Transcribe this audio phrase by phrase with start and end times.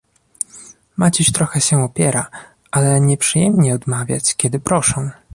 [0.97, 2.29] "Maciuś trochę się opiera,
[2.71, 5.09] ale nieprzyjemnie odmawiać, kiedy proszą."